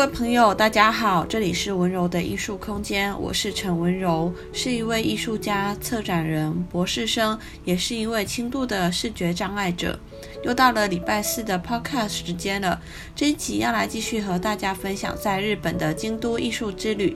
[0.00, 10.00] 各位朋友，大家好，这里是温柔的艺术空间，我是陈温柔，是一位艺术家、策展人、博士生，也是一位轻度的视觉障碍者。
[10.42, 12.80] 又到了礼拜四的 Podcast 时间了，
[13.14, 17.14] 这一集要来继续和大家分享在日本的京都艺术之旅。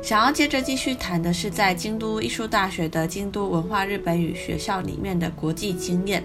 [0.00, 6.22] 想要接着继续谈的是在京都艺术大学的京都文化日本语学校里面的国际经验。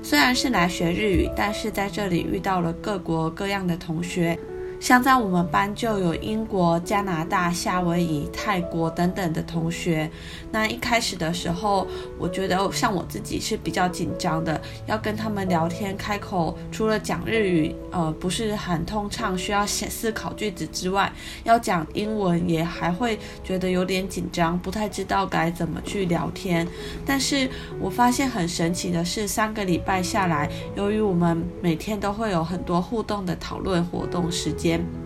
[0.00, 4.38] 虽然是来学日语，但是在这里遇到了各国各样的同学。
[4.84, 10.10] 像在我们班就有英国、加拿大、夏威夷、泰国等等的同学。
[10.52, 11.86] 那一开始的时候，
[12.18, 21.10] 我觉得像我自己是比较紧张的，要跟他们聊天开口，除了讲日语，呃，不是很通畅，需要写思考句子之外，
[21.44, 26.68] 要讲英文也还会觉得有点紧张，不太知道该怎么去聊天。
[27.06, 27.48] 但是
[27.80, 34.73] 我发现很神奇的是，三个礼拜下来，由于我们每天都会有很多互动的讨论活动时间。
[34.76, 35.03] 见。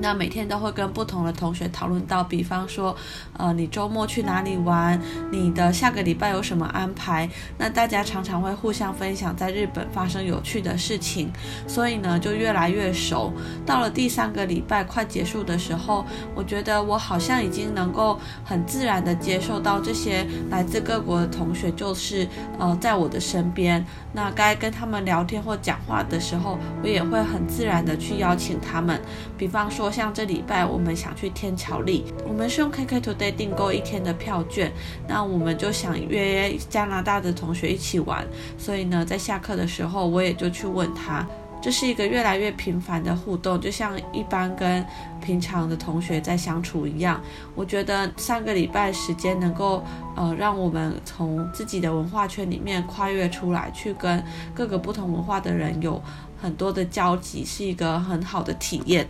[0.00, 2.96] 那每天都会跟不同的同学讨论到，比方说，
[3.36, 5.00] 呃，你周末去哪里玩？
[5.32, 7.28] 你的下个礼拜有什么安排？
[7.58, 11.32] 那大家常常会互相分享在日本发生有趣的事情，
[11.66, 13.32] 所以呢，就越来越熟。
[13.66, 23.84] 到了第三个礼拜快结束的时候，我觉得我好像已经能够很自然的接受到这些来自各国的同学，就是呃，在我的身边。
[24.12, 29.00] 那该跟他们聊天或讲话的时候，我也会很自然的去邀请他们，
[29.36, 29.87] 比方说。
[29.90, 34.72] 像这礼拜我们想去天桥立，我们是用 KKTODAY 订购一天的票券，
[35.06, 41.26] 那我们就想约加拿大的同学一起玩，所以呢，在下课的时候我也就去问他，
[41.60, 44.84] 这是一个越来越频繁的互动，就像一般跟
[45.20, 47.20] 平常的同学在相处一样。
[47.54, 49.84] 我觉得上个礼拜时间能够
[50.16, 54.22] 呃让我们从自己的文化圈里面跨越出来，去跟
[54.54, 56.00] 各个不同文化的人有
[56.40, 59.08] 很多的交集，是一个很好的体验。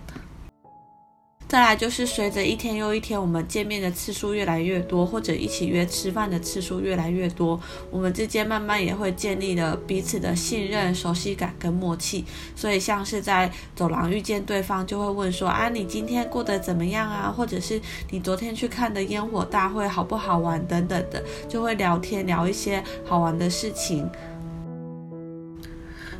[1.48, 7.58] 再来就是随着一天又一天，我们见面的次数越来越多，或者一起约吃饭的次数越来越多，
[7.90, 12.22] 我们之间慢慢也会建立了彼此的信任、熟悉感跟默契。
[12.54, 17.80] 所以像是在走廊遇见对方，就会问说：“啊，你今天过得怎么样啊？”或者是
[18.10, 24.06] 你昨天去看的烟火大会好不好玩等等的，就会聊天聊一些好玩的事情，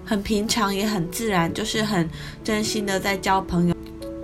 [0.06, 2.08] 很平常也很自然，就是很
[2.42, 3.77] 真心的在交朋友。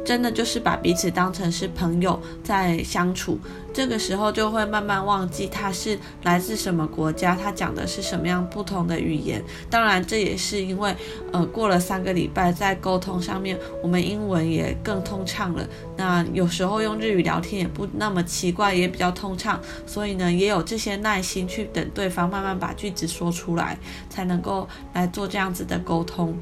[0.04, 3.38] 真的就是把彼此当成是朋友在相处，
[3.72, 9.42] 这个时候就会慢慢忘记他是来自什么国家，他讲的是什么样不同的语言。
[9.70, 10.94] 当然，这也是因为，
[11.32, 15.66] 呃，过了三个礼拜，在沟通上面，我们英文也更通畅了。
[15.97, 19.59] 那有时候用日语聊天也不那么奇怪，也比较通畅。
[19.86, 23.78] 所以呢，也有这些耐心去等对方慢慢把句子说出来，
[24.10, 26.38] 才能够来做这样子的沟通。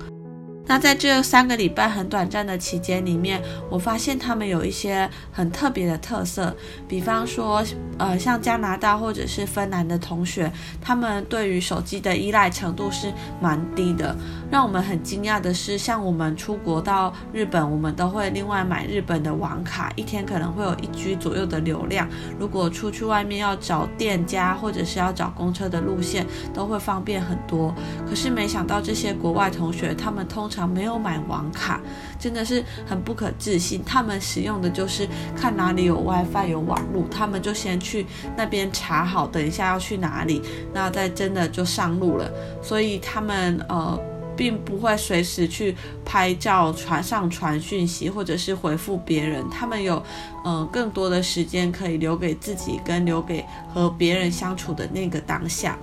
[0.64, 6.54] 那在这三个礼拜很短暂的期间里面，我发现他们有一些很特别的特色，
[6.88, 7.62] 比方说，
[7.98, 10.50] 呃，像加拿大或者是芬兰的同学，
[10.80, 14.16] 他们对于手机的依赖程度是蛮低的。
[14.50, 22.08] 让我们很惊讶的是，像我们出国到日本，我们都会另外买日本的网卡，一天可能会有一 G 左右的流量。
[22.38, 27.74] 如果出去外面要找店家或者是要找公车的路线，都会方便很多。
[28.08, 31.80] 可是没想到这些国外同学，他们通常没有买网卡，
[32.18, 33.82] 真的是很不可置信。
[33.84, 38.06] 他们使用的就是看哪里有 WiFi 有网络，他们就先去
[38.36, 40.42] 那边查好，等一下要去哪里，
[40.72, 42.30] 那再真的就上路了。
[42.62, 43.98] 所以他们呃，
[44.36, 49.44] 并不会随时去拍照传上传讯息，或者是回复别人。
[49.50, 50.02] 他们有
[50.44, 55.76] 呃更多的时间可以留给自己，跟留给和别人相处的那个当下。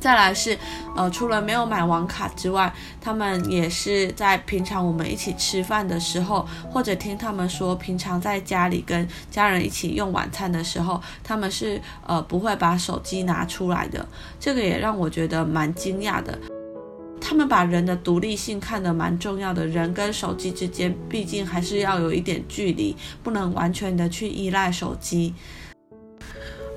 [0.00, 0.56] 再来是，
[0.94, 14.06] 呃，除了没有买网卡之外，他们也是在平常我们一起吃饭的时候，或者听他们说，平常在家里跟家人一起用晚餐的时候，他们是呃不会把手机拿出来的。
[14.38, 16.38] 这个也让我觉得蛮惊讶的。
[17.20, 25.34] 他们把人的独立性看得蛮重要的，人跟手机之间毕竟还是要有一点距离，不能完全的去依赖手机。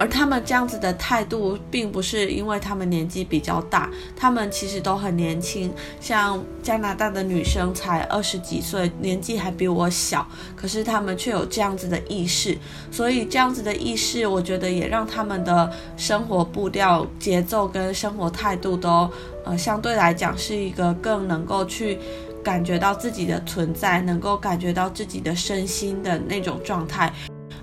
[0.02, 5.72] 而他们这样子的态度，并不是因为他们年纪比较大，他们其实都很年轻。
[6.00, 12.58] 像加拿大的女生才二十几岁，年纪还比我小，可是他们却有这样子的意识。
[12.90, 19.08] 所以这样子的意识，我觉得也让他们的生活步调、节奏跟生活态度都，
[19.46, 22.00] 呃，相对来讲是一个更能够去
[22.44, 27.14] 感觉到自己的存在，能够感觉到自己的身心的那种状态。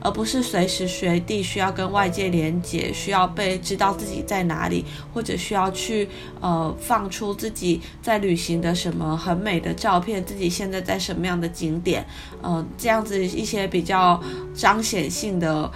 [0.01, 6.09] 而不是随时随地需要跟外界连接，需要被知道自己在哪里，或者需要去
[6.41, 12.07] 呃放出自己在旅行的什么很美的照片，自己现在在什么样的景点，
[12.43, 14.23] 呃，这样子一些比较
[14.55, 15.71] 彰显性的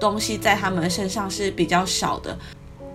[0.00, 2.36] 东西在他们身上是比较少的。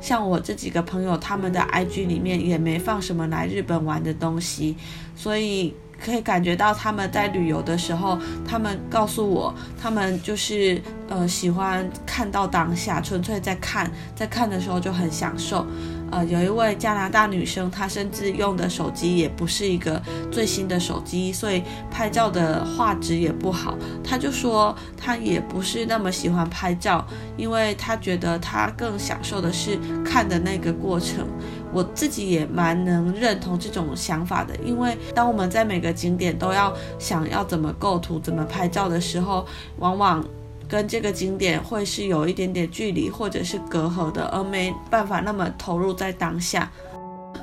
[0.01, 4.75] 像我这几个朋友，他们的 IG 里面也没放什么来日本玩的东西，
[5.15, 5.73] 所以。
[6.03, 15.65] 可以感觉到他们在旅游的时候，他们告诉我，他们就是呃喜欢看到当下，纯粹在看，在看的时候就很享受。
[16.11, 19.99] 呃，有一位加拿大女生，她甚至用的手机也不是一个
[20.31, 23.75] 最新的手机，所以拍照的画质也不好。
[24.03, 27.03] 她就说她也不是那么喜欢拍照，
[27.35, 31.27] 因为她觉得她更享受的是看的那个过程。
[31.73, 39.45] 我自己也蛮能认同这种想法的，因为当我们在每个景点都要想要怎么构图、怎么拍照的时候，
[39.79, 40.23] 往往
[40.67, 46.71] 跟这个景点会是有一点点距离或者是隔阂的，而没办法那么投入在当下。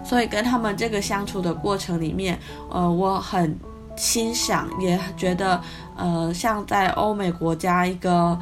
[0.05, 2.39] 所以跟他们这个相处的过程里面，
[2.71, 3.59] 呃，我很
[3.97, 5.61] 欣赏，也觉得，
[5.97, 8.39] 呃，像在欧美国家一个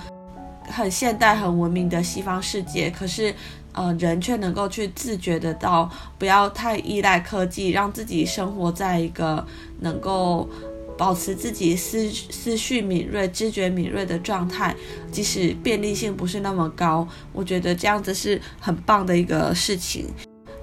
[0.71, 3.35] 很现代、很文明的西方世界，可是。
[3.79, 5.89] 呃，人却能够去自觉的到，
[6.19, 9.47] 不要太依赖科技，让自己生活在一个
[9.79, 10.49] 能够
[10.97, 14.75] 保持自己思思绪敏锐、知觉敏锐的状态，
[15.13, 20.07] 即使便利性不是那么高，我觉得这样子是很棒的一个事情。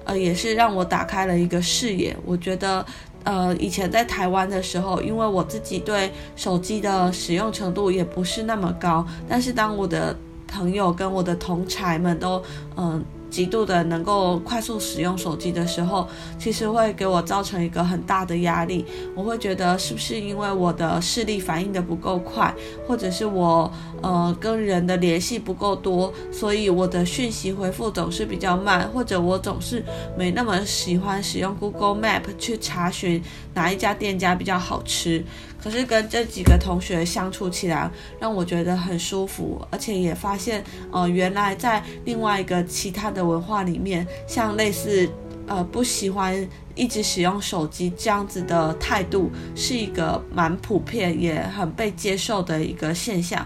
[0.04, 2.14] 呃，也是让我打开了一个视野。
[2.22, 2.84] 我觉得，
[3.24, 10.14] 呃，以前在台湾的时候，因为我自己对手机的使用程度也不是那么高，但是当我的
[10.46, 12.42] 朋友跟我的同才们都，
[12.76, 13.04] 嗯。
[13.28, 16.08] 极度的能够快速使用手机的时候，
[16.38, 18.86] 其实会给我造成一个很大的压力。
[19.14, 22.54] 我会觉得是不是因为我的视力反应的不够快，
[22.86, 23.70] 或者是我
[24.00, 29.84] 呃跟人的联系不够多，所以我的讯息回复总是比较慢，或者我总是
[30.16, 33.22] 没那么喜欢使用 Google Map 去查询
[33.52, 35.22] 哪一家店家比较好吃。
[35.66, 37.90] 可是跟这几个同学相处起来，
[38.20, 45.10] 让我觉得很舒服，而且也发现，呃，原来在另外一个其他的文化里面，像类似，
[45.48, 53.44] 呃，不喜欢一直使用手机这样子的态度，是一个蛮普遍也很被接受的一个现象。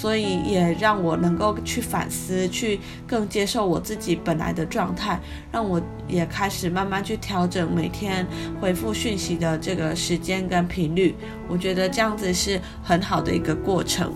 [0.00, 5.20] 所以也让我能够去反思，去更接受我自己本来的状态，
[5.52, 8.26] 让我也开始慢慢去调整每天
[8.58, 11.14] 回复讯息的这个时间跟频率。
[11.46, 14.10] 我觉得这样子是很好的一个过程。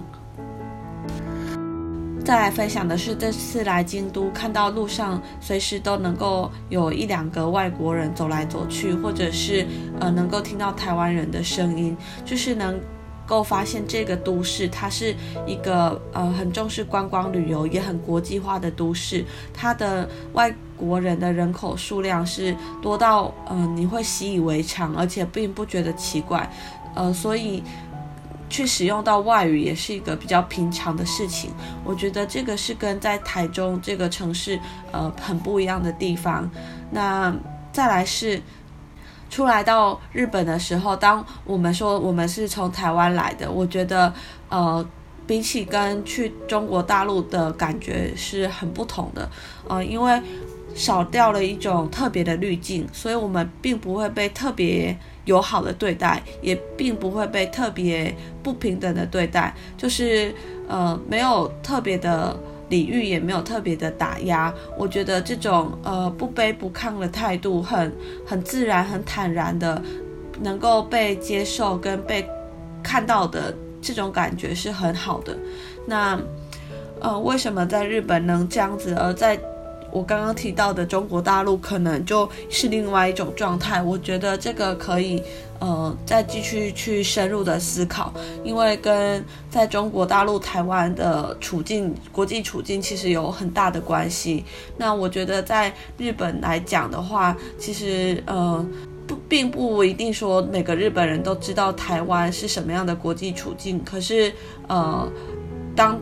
[2.24, 9.66] 再来分享的是这次来京都，看到路上随时都能够有一两个外国人走来走去，或者是
[10.00, 11.94] 呃能够听到台湾人的声音，
[12.24, 12.80] 就是能。
[13.26, 15.14] 够发现这个都市，它是
[15.46, 19.24] 一个呃很重视观光旅游，也很国际化的都市。
[19.52, 26.50] 它的外国人的人口数量是多到呃你会习以为常，而且并不觉得奇怪。
[26.94, 27.62] 呃，所以
[28.48, 31.50] 去使用到外语也是一个比较平常的事情。
[31.84, 34.58] 我觉得这个是跟在台中这个城市
[34.92, 36.50] 呃很不一样的地方。
[36.90, 37.34] 那
[37.72, 38.40] 再来是。
[39.34, 44.14] 出来到日本的时候，当我们说我们是从台湾来的，我觉得，
[44.48, 44.88] 呃，
[45.26, 49.28] 比起跟去中国大陆的感觉是很不同的，
[49.66, 50.22] 呃，因为
[50.72, 60.32] 少掉了一种特别的滤镜，所以我们并不会被特别友好的对待，也并不会被特别不平等的对待，就是
[60.68, 62.38] 呃，没有特别的。
[62.68, 67.92] 礼遇也没有特别的打压，我觉得这种呃不卑不亢的态度很
[68.26, 69.82] 很自然、很坦然的，
[70.40, 72.26] 能够被接受跟被
[72.82, 75.36] 看到的这种感觉是很好的。
[75.86, 76.18] 那
[77.00, 79.38] 呃，为什么在日本能这样子，而在
[79.94, 83.80] 我刚刚提到的中国大陆可能就是另外一种状态？
[83.80, 85.22] 我觉得这个可以。
[85.60, 94.44] 呃，再继续去深入的思考，因为跟在中国大陆、台湾的处境、国际处境其实有很大的关系。
[94.76, 98.62] 那我觉得在日本来讲的话，其实呃
[99.06, 103.82] 不并不一定说每个日本人都知道台湾是什么样的国际处境。
[103.84, 104.30] 可是
[104.68, 105.08] 呃，
[105.74, 105.98] 当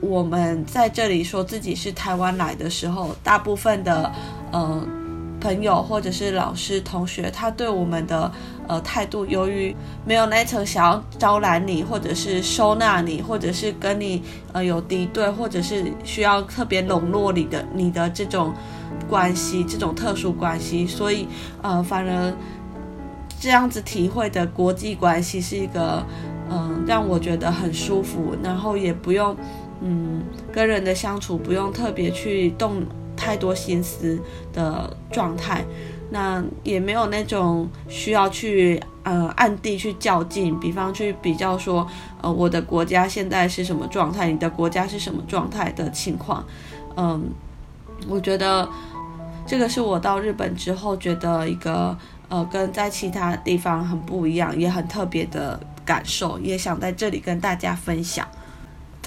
[0.00, 4.12] 我们在这里说自己是台湾来的时候，大部分的
[4.52, 4.86] 呃。
[5.40, 8.28] 朋友或者是老师、同学，他对我们的
[8.66, 9.72] 呃态度，由于
[10.04, 14.20] 没有那层想要招揽你，或者是收纳你，或者是跟你
[14.52, 18.52] 呃有敌对，或者是需要特别笼络你的你的这种
[19.08, 21.28] 关系，这种特殊关系，所以
[21.62, 22.34] 呃，反而
[23.38, 26.04] 这样子体会的国际关系是一个
[26.50, 29.36] 嗯，让我觉得很舒服，然后也不用，
[29.80, 32.82] 嗯，跟人的相处不用特别去动
[33.16, 34.18] 太多心思
[34.52, 35.64] 的状态，
[36.10, 41.86] 那也没有那种需要去呃暗地去较劲，比方去比较说，
[42.20, 46.44] 呃，我的国家现在是什么状态，你的国家是什么状态的情况，
[46.96, 47.30] 嗯，
[48.08, 48.68] 我觉得
[49.46, 51.96] 这个是我到日本之后觉得一个
[52.28, 55.58] 呃跟在其他地方很不一样，也很特别的。
[55.88, 58.28] 感受也想在这里跟大家分享。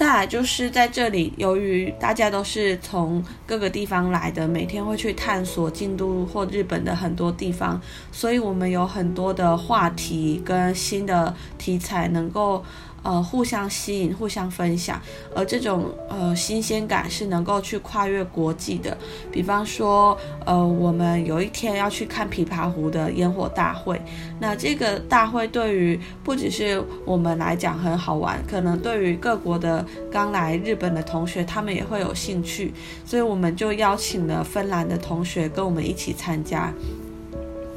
[0.02, 7.80] 再来就是在这里，由于大家都是从各个地方来的，每天会去探索京都或日本的很多地方，
[8.10, 12.64] 所以我们有很多的话题跟新的题材能够。
[13.02, 15.00] 呃，互相吸引，互相分享，
[15.34, 18.96] 而这种呃新鲜感是能够去跨越国际的。
[19.30, 24.00] 比方说，呃，我们有一天要去看琵琶湖的烟火大会，
[24.38, 32.72] 那这个大会对于不只是我们来讲很好玩，可能对于各国的刚来日本的同学，他们也会有兴趣，
[33.04, 36.72] 所以我们就邀请了芬兰的同学跟我们一起参加。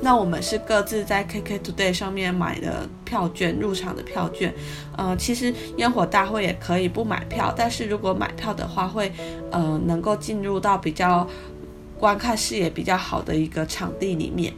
[0.05, 4.53] 那我们是各自在 KK Today 上面买的票券，入场的票券。
[4.95, 9.11] 呃，其实烟火大会也可以不买票，但是如果买票的话，会
[9.49, 11.27] 呃能够进入到比较
[11.97, 14.53] 观看视野比较好的一个场地里面。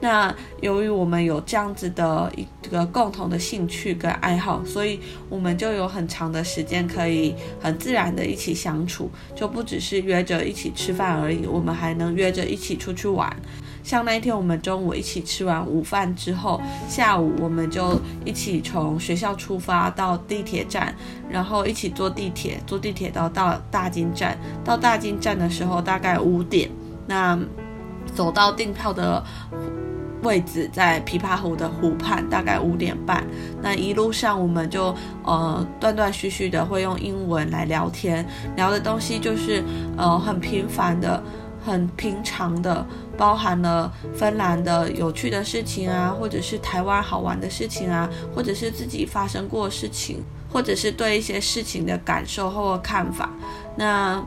[0.00, 13.34] 那由于我们有这样子的一个共同的兴趣跟爱好，所以我们就有很长的时间可以很自然的一起相处，就不只是约着一起吃饭而已，我们还能约着一起出去玩。
[13.82, 20.94] 像那一天，我们中午一起吃完午饭之后，下午我们就一起从学校出发到地铁站，
[21.28, 24.38] 然后一起坐地铁，坐地铁到到大金站。
[24.64, 26.70] 到大金站的时候大概五点，
[27.06, 27.38] 那
[28.14, 29.24] 走到订票的
[30.22, 33.24] 位置在琵琶湖的湖畔，大概五点半。
[33.62, 34.94] 那一路上我们就
[35.24, 38.24] 呃断断续续的会用英文来聊天，
[38.56, 39.64] 聊的东西就是
[39.96, 41.22] 呃很平凡的。
[41.70, 42.84] 很平常的，
[43.16, 53.30] 包含了芬兰的有趣的事情啊，或者是台湾好玩的事情啊，或者是自己发生过事情，或者是对一些事情的感受或看法。
[53.76, 54.20] 那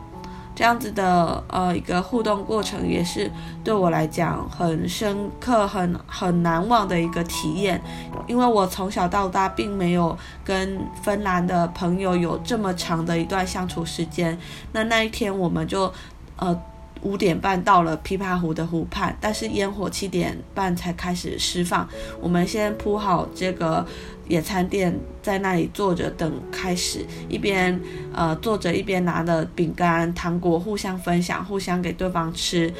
[0.54, 3.30] 这样子的呃一个互动过程，也是
[3.62, 7.78] 对我来讲很深刻、很很难忘的一个体验。
[8.26, 14.38] 因为我从小到大并没有跟芬兰的朋友有这么长的一段相处时间。
[14.72, 15.92] 那那一天我们就
[16.36, 16.58] 呃。
[17.04, 21.88] 五点半到了琵琶湖的湖畔，但是烟火七点半才开始释放。
[22.20, 23.86] 我们先铺好这个
[24.26, 27.78] 野餐垫，在那里坐着等开始，一边
[28.12, 32.72] 呃坐着一边拿着饼干、糖果互相分享，互相给对方吃。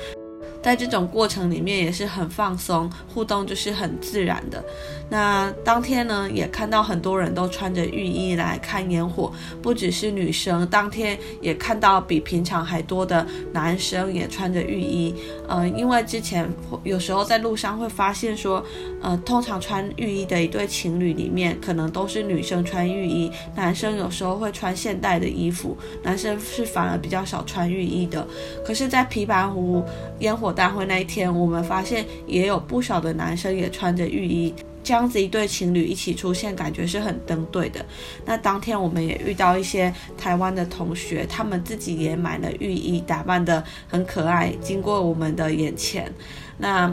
[0.64, 4.64] 在这种过程里面也是很放松，互动就是很自然的。
[5.11, 9.30] 那当天呢，也看到很多人都穿着浴衣来看烟火，
[9.61, 15.14] 不只是女生，当天也看到比平常还多的男生也穿着浴衣。
[15.47, 16.50] 呃，因为之前
[16.83, 18.64] 有时候在路上会发现说，
[19.04, 28.26] 呃，通常穿浴衣的一对情侣里面，可能都是女生穿浴衣，男生有时候会穿现代的衣服，男生是反而比较少穿浴衣的。
[28.64, 29.84] 可是，在琵琶湖
[30.20, 37.84] 烟火大会那一天，我们发现也有不少的男生也穿着浴衣，这样子一对情侣一起出现，感觉是很登对的。
[38.25, 46.11] 那当天我们也遇到一些台湾的同学，他们自己也买了浴衣，打扮得很可爱，经过我们的眼前，
[46.56, 46.90] 那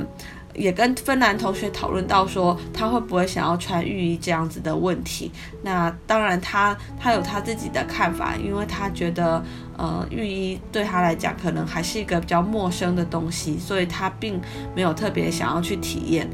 [0.53, 5.31] 也跟芬兰同学讨论到说，他会不会想要穿浴衣这样子的问题。
[5.63, 9.43] 那当然他他有他自己的看法，因为他觉得。
[9.77, 14.39] 呃，浴衣对他来讲可能还是一个比较陌生的东西，所以他并
[14.75, 16.29] 没有特别想要去体验。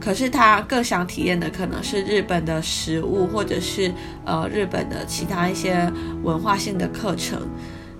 [0.00, 3.92] 可是他更想体验的可能是日本的食物，或者是
[4.24, 5.88] 呃日本的其他一些
[6.24, 7.40] 文化性的课程。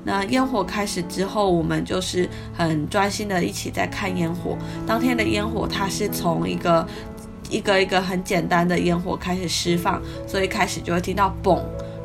[0.04, 4.56] 那烟火开始之后，我们就是很专心的一起在看烟火。
[4.86, 6.86] 当天的烟火它是从一个
[7.50, 11.60] 一个一个很简单的烟火开始释放，所以开始就会听到嘣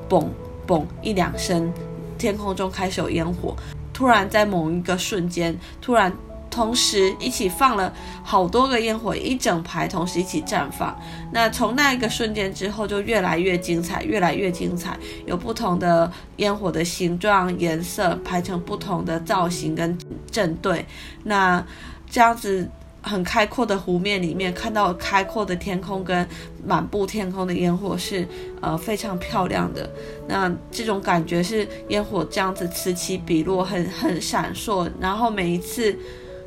[0.09, 0.25] 嘣
[0.67, 1.71] 嘣一两声。
[2.17, 3.53] 天空中开始有烟火，
[3.93, 6.11] 突然在某一个瞬间，突然
[6.55, 7.93] 同时一起放了
[8.23, 10.97] 好多个烟火，一整排同时一起绽放。
[11.33, 19.97] 那从那一个瞬间之后，就越来越精彩，越来越精彩，有不同的烟火的形状、颜色，排成不同的造型跟
[20.31, 20.85] 阵队。
[21.25, 21.61] 那
[22.09, 22.69] 这样子。
[23.07, 26.27] 很开阔的湖面里面，看到开阔的天空跟
[26.65, 28.27] 满布天空的烟火是
[28.61, 29.87] 呃非常漂亮的。
[30.27, 34.89] 那这种感觉是烟火这样子此起彼落，很很闪烁。
[34.99, 35.95] 然后每一次，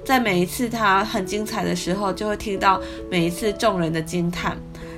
[0.08, 4.56] 在每一次它很精彩的时候，就会听到每一次众人的惊叹。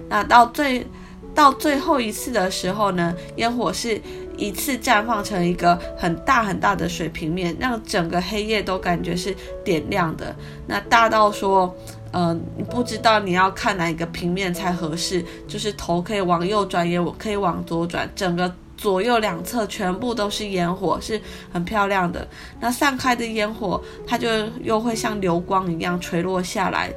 [0.08, 0.86] 那到最
[1.34, 4.00] 到最后一次的时候呢，烟火是
[4.36, 10.32] 一次绽放成一个很大很大的水平面，让整个黑夜都感觉是点亮的。
[10.68, 11.74] 那大到说，
[12.12, 21.20] 嗯、呃，不知道你要看哪一个平面才合适，就是头可以往右转，也可以往左转，整个左右两侧全部都是烟火，是
[21.52, 22.26] 很漂亮的。
[22.58, 24.26] 那散开的烟火，它就
[24.62, 26.90] 又会像流光一样垂落下来，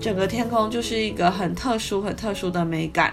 [0.00, 3.12] 整个天空就是一个很特殊、很特殊的美感。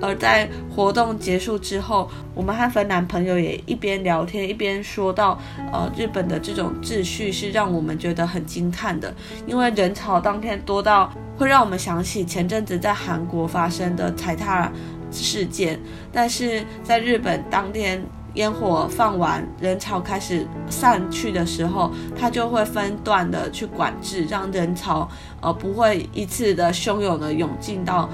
[0.00, 5.40] 而在活动结束之后，我们和芬兰朋友也一边聊天一边说到，
[5.72, 9.14] 呃，日本的这种秩序是让我们觉得很惊叹的，
[9.46, 14.70] 因为人潮当天多到会让我们想起前阵子在韩国发生的踩踏
[15.10, 15.78] 事件。
[16.12, 18.02] 但是在日本当天
[18.34, 25.08] 烟火放完，人潮开始散去的时候，它就会分段的去管制，让人潮
[25.40, 28.08] 呃不会一次的汹涌的涌进到。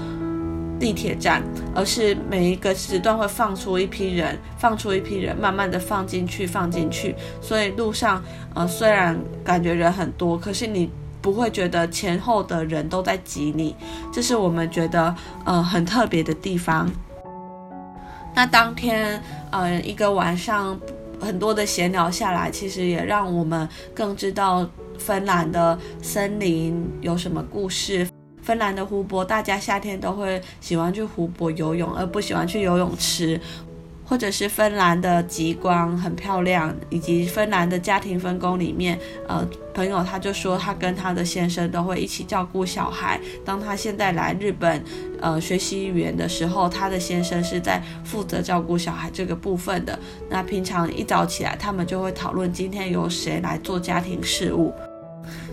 [0.77, 1.41] 地铁站，
[1.73, 7.15] 而是每一个时段会放出一批人，放出一批人，慢慢的放进去，放进去。
[7.39, 8.21] 所以路上，
[8.53, 10.91] 呃，虽然感觉人很多，可是你
[11.25, 13.75] 不会觉得前后的人都在挤你，
[14.13, 16.87] 这是我们觉得呃很特别的地方。
[18.35, 20.79] 那当天，呃，一个晚上
[21.19, 28.07] 很多的闲聊下来，其实也让我们更知道芬兰的森林有什么故事。
[28.43, 33.41] 芬兰的湖泊，大家夏天都会喜欢去湖泊游泳，而不喜欢去游泳池。
[34.07, 43.19] 或者是芬兰的极光很漂亮，以及芬兰的家庭分工里面，呃，朋友他就说他跟他的先生都会一起照顾小孩。
[43.43, 44.83] 当他现在来日本，
[45.19, 49.97] 呃，学习语言的时候，他的先生是在负责照顾小孩这个部分的。
[50.29, 54.71] 那平常一早起来，他们就会讨论今天由谁来做家庭事务。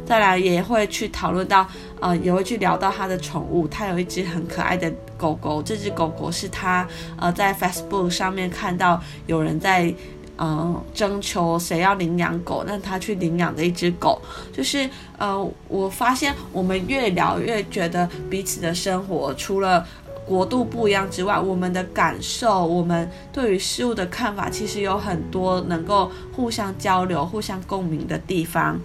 [0.05, 1.67] 再来也会去讨论到，
[2.01, 3.67] 呃，也会去聊到他的宠物。
[3.69, 6.87] 他有一只很可爱的狗狗，这只狗狗是他
[7.19, 9.95] 呃在 Facebook 上面看到有人在
[10.37, 14.21] 呃征求谁要领养狗，那他去领养的一只狗。
[14.53, 19.87] 就是呃，我发现我们越聊越觉得彼此的生活除了
[20.27, 28.81] 国度不一样之外，我们的感受，我们对于事物的看法，其实有很多能够互相交流、互相共鸣的地方。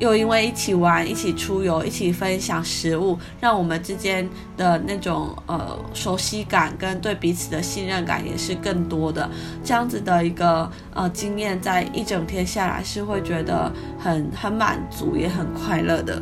[0.00, 9.30] 又因为一起玩、一起出游、一起分享食物，让我们之间的那种呃熟悉感跟对彼此的信任感也是更多的。
[9.62, 16.20] 这样子的一个呃经验，在一整天下来是会觉得很很满足，也很快乐的。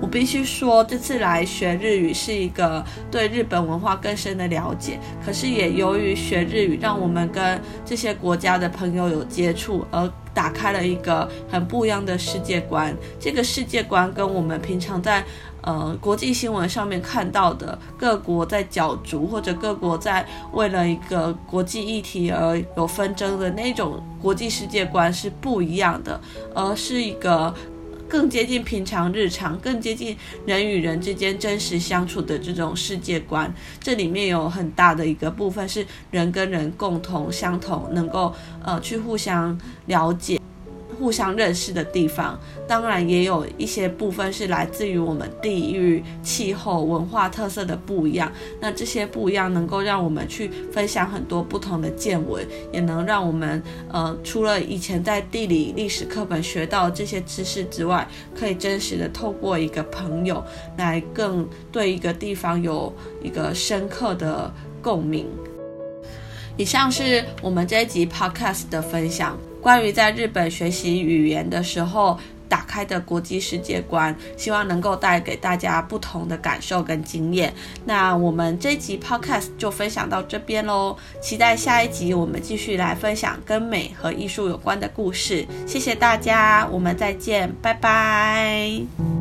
[0.00, 4.98] 我必须说，这次来学日语是一个对日本文化更深的了解。
[5.24, 12.96] 可是也由于学日语，让我们跟这些国家的朋友有接触，而打开了一个很不一样的世界观。
[13.18, 15.24] 这个世界观跟我们平常在
[15.62, 26.20] 呃国际新闻上面看到的各国在角逐，或者各国在为了一个国际议题而有纷争的那种国际世界观是不一样的，
[26.54, 27.54] 而是一个。
[28.10, 33.54] 更接近平常日常，更接近人与人之间真实相处的这种世界观。
[33.78, 40.40] 这里面有很大的一个部分是人跟人共同相同，能够呃去互相了解。
[41.00, 48.30] 互相认识的地方，当然也有一些部分是来自于我们地域、气候、文化特色的不一样。
[48.60, 58.06] 那这些不一样，能够让我们去分享很多不同的见闻，也能让我们呃，除了以前在地理、历史课本学到这些知识之外，
[58.38, 60.44] 可以真实的透过一个朋友
[60.76, 65.26] 来更对一个地方有一个深刻的共鸣。
[66.58, 69.38] 以上是我们这一集 Podcast 的分享。
[69.60, 72.18] 关于在日本学习语言的时候
[72.48, 77.54] 打开的国际世界观，希望能够带给大家不同的感受跟经验。
[77.84, 85.46] 那我们这一集 Podcast 就分享到这边喽，期待下一集我们继续来分享跟美和艺术有关的故事。
[85.66, 89.19] 谢谢大家，我们再见，拜拜。